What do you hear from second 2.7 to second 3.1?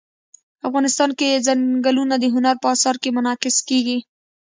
اثار کې